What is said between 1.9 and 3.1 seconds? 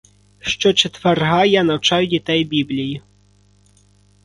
дітей біблії.